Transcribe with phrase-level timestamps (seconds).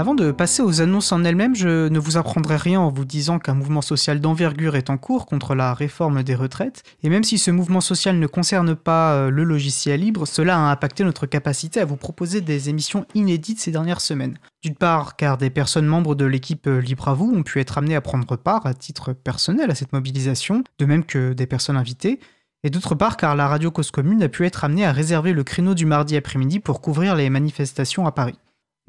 [0.00, 3.38] Avant de passer aux annonces en elles-mêmes, je ne vous apprendrai rien en vous disant
[3.38, 7.36] qu'un mouvement social d'envergure est en cours contre la réforme des retraites, et même si
[7.36, 11.80] ce mouvement social ne concerne pas euh, le logiciel libre, cela a impacté notre capacité
[11.80, 14.38] à vous proposer des émissions inédites ces dernières semaines.
[14.62, 17.76] D'une part, car des personnes membres de l'équipe euh, Libre à vous ont pu être
[17.76, 21.76] amenées à prendre part à titre personnel à cette mobilisation, de même que des personnes
[21.76, 22.20] invitées,
[22.64, 25.44] et d'autre part car la radio Cause Commune a pu être amenée à réserver le
[25.44, 28.38] créneau du mardi après-midi pour couvrir les manifestations à Paris.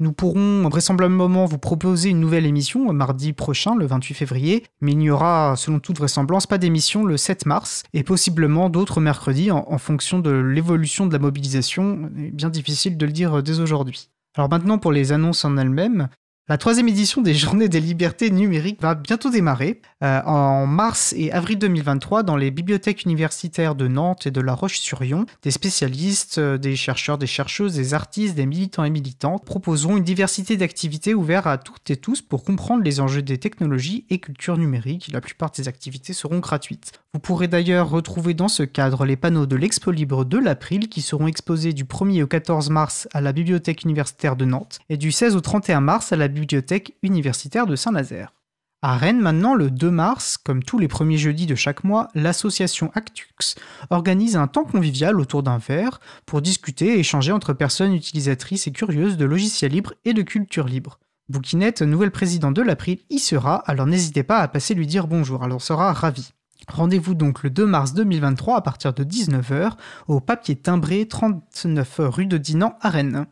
[0.02, 4.98] Nous pourrons vraisemblablement vous proposer une nouvelle émission mardi prochain, le 28 février, mais il
[4.98, 9.64] n'y aura, selon toute vraisemblance, pas d'émission le 7 mars, et possiblement d'autres mercredis en,
[9.68, 12.10] en fonction de l'évolution de la mobilisation.
[12.32, 14.08] Bien difficile de le dire dès aujourd'hui.
[14.36, 16.08] Alors maintenant pour les annonces en elles-mêmes,
[16.48, 21.30] la troisième édition des Journées des libertés numériques va bientôt démarrer euh, en mars et
[21.30, 25.24] avril 2023 dans les bibliothèques universitaires de Nantes et de La Roche-sur-Yon.
[25.42, 30.02] Des spécialistes, euh, des chercheurs, des chercheuses, des artistes, des militants et militantes proposeront une
[30.02, 34.58] diversité d'activités ouvertes à toutes et tous pour comprendre les enjeux des technologies et culture
[34.58, 35.12] numérique.
[35.12, 36.90] La plupart de ces activités seront gratuites.
[37.14, 41.02] Vous pourrez d'ailleurs retrouver dans ce cadre les panneaux de l'Expo Libre de l'April qui
[41.02, 45.12] seront exposés du 1er au 14 mars à la bibliothèque universitaire de Nantes et du
[45.12, 48.32] 16 au 31 mars à la bibliothèque universitaire de Saint-Nazaire.
[48.80, 52.90] À Rennes, maintenant, le 2 mars, comme tous les premiers jeudis de chaque mois, l'association
[52.94, 53.56] Actux
[53.90, 58.72] organise un temps convivial autour d'un verre pour discuter et échanger entre personnes utilisatrices et
[58.72, 60.98] curieuses de logiciels libres et de culture libre.
[61.28, 65.44] Bouquinette, nouvelle présidente de l'April, y sera, alors n'hésitez pas à passer lui dire bonjour,
[65.44, 66.32] elle en sera ravie.
[66.68, 69.72] Rendez-vous donc le 2 mars 2023 à partir de 19h
[70.08, 73.26] au papier timbré 39 rue de Dinan à Rennes.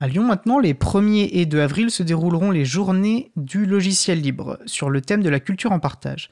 [0.00, 4.58] À Lyon maintenant, les 1er et 2 avril se dérouleront les journées du logiciel libre
[4.66, 6.30] sur le thème de la culture en partage.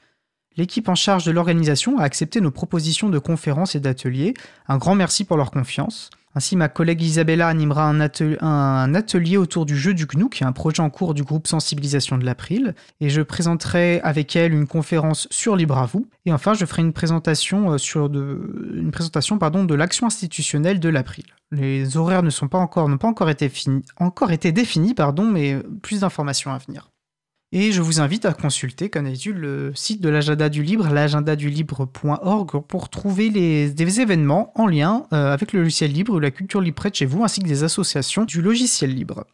[0.57, 4.33] L'équipe en charge de l'organisation a accepté nos propositions de conférences et d'ateliers.
[4.67, 6.09] Un grand merci pour leur confiance.
[6.37, 10.51] Ainsi, ma collègue Isabella animera un, atelier autour du jeu du GNU, qui est un
[10.51, 12.75] projet en cours du groupe Sensibilisation de l'April.
[13.01, 16.07] Et je présenterai avec elle une conférence sur Libre vous.
[16.27, 21.25] Et enfin, je ferai une présentation, euh, de, l'action institutionnelle de l'April.
[21.51, 23.51] Les horaires n'ont pas encore été,
[23.97, 26.91] encore été définis, pardon, mais plus d'informations à venir.
[27.53, 32.61] Et je vous invite à consulter, comme d'habitude, le site de l'agenda du libre, l'agendadulibre.org,
[32.67, 36.75] pour trouver des événements en lien euh, avec le logiciel libre ou la culture libre
[36.75, 39.25] près de chez vous, ainsi que des associations du logiciel libre.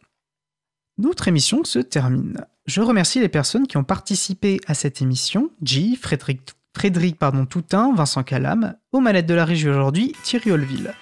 [0.96, 2.46] Notre émission se termine.
[2.66, 7.18] Je remercie les personnes qui ont participé à cette émission, G, Frédéric,
[7.50, 10.94] Toutin, Vincent Calam, aux manettes de la régie aujourd'hui, Thierry Olville.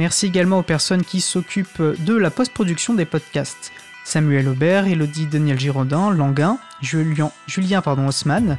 [0.00, 3.72] Merci également aux personnes qui s'occupent de la post-production des podcasts.
[4.04, 8.56] Samuel Aubert, Elodie Daniel Girondin, Languin, Julien, Julien pardon, Haussmann,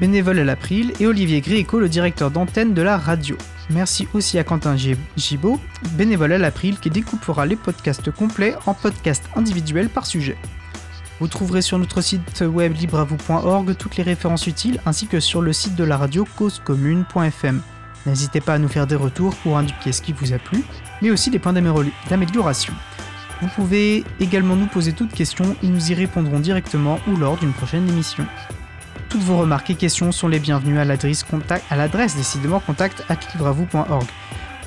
[0.00, 3.36] bénévole à l'April, et Olivier Gréco, le directeur d'antenne de la radio.
[3.70, 4.76] Merci aussi à Quentin
[5.16, 5.60] Gibaud,
[5.92, 10.36] bénévole à l'April, qui découpera les podcasts complets en podcasts individuels par sujet.
[11.20, 15.52] Vous trouverez sur notre site web libravou.org toutes les références utiles ainsi que sur le
[15.52, 17.62] site de la radio causecommune.fm.
[18.06, 20.64] N'hésitez pas à nous faire des retours pour indiquer ce qui vous a plu,
[21.00, 22.74] mais aussi des points d'amélioration.
[23.42, 27.52] Vous pouvez également nous poser toutes questions et nous y répondrons directement ou lors d'une
[27.52, 28.24] prochaine émission.
[29.08, 33.04] Toutes vos remarques et questions sont les bienvenues à l'adresse contact, à l'adresse décidément contact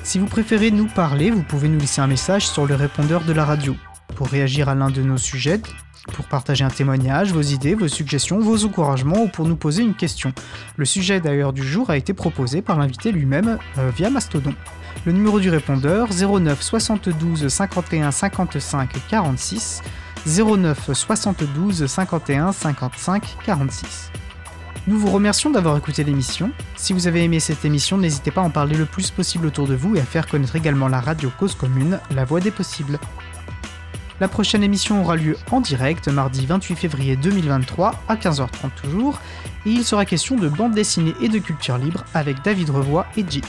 [0.02, 3.32] Si vous préférez nous parler, vous pouvez nous laisser un message sur le répondeur de
[3.32, 3.74] la radio.
[4.14, 5.60] Pour réagir à l'un de nos sujets,
[6.12, 9.94] pour partager un témoignage, vos idées, vos suggestions, vos encouragements ou pour nous poser une
[9.94, 10.32] question.
[10.76, 14.54] Le sujet d'ailleurs du jour a été proposé par l'invité lui-même euh, via Mastodon.
[15.04, 19.82] Le numéro du répondeur 09 72 51 55 46
[20.26, 24.10] 09 72 51 55 46.
[24.88, 26.52] Nous vous remercions d'avoir écouté l'émission.
[26.76, 29.66] Si vous avez aimé cette émission, n'hésitez pas à en parler le plus possible autour
[29.66, 33.00] de vous et à faire connaître également la radio Cause Commune, la voix des possibles.
[34.18, 39.20] La prochaine émission aura lieu en direct mardi 28 février 2023 à 15h30 toujours,
[39.66, 43.24] et il sera question de bande dessinée et de culture libre avec David Revoy et
[43.28, 43.42] J.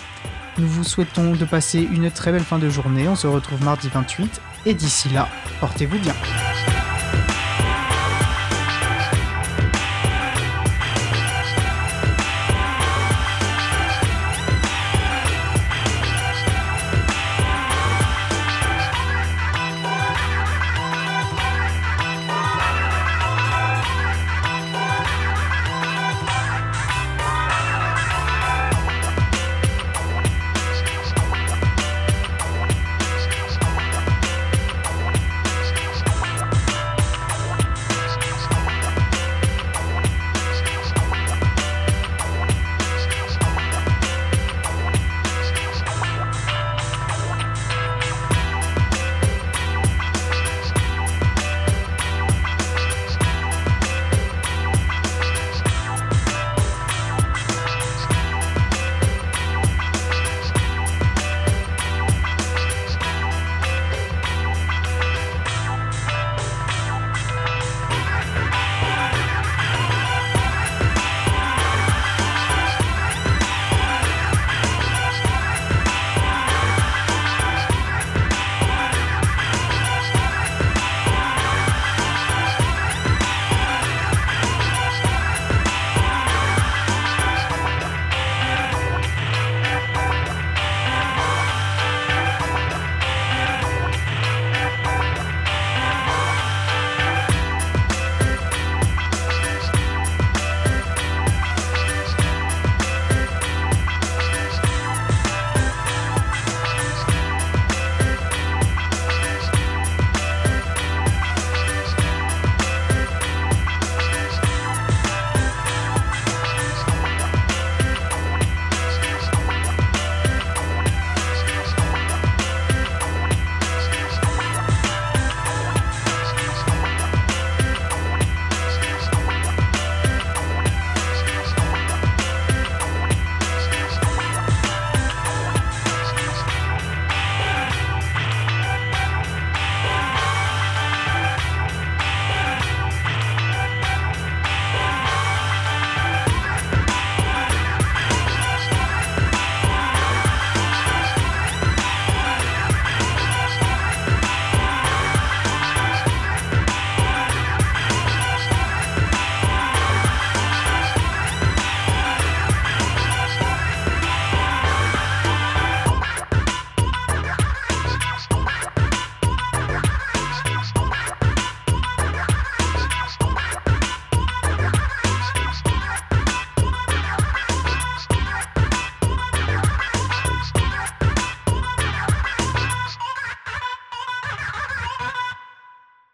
[0.57, 3.07] Nous vous souhaitons de passer une très belle fin de journée.
[3.07, 5.29] On se retrouve mardi 28 et d'ici là,
[5.61, 6.15] portez-vous bien.